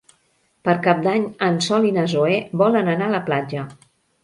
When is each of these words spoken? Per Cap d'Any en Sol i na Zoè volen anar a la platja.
Per 0.69 0.73
Cap 0.87 1.03
d'Any 1.07 1.27
en 1.49 1.61
Sol 1.67 1.87
i 1.91 1.93
na 1.99 2.07
Zoè 2.15 2.41
volen 2.65 2.93
anar 2.97 3.13
a 3.13 3.17
la 3.19 3.23
platja. 3.31 3.71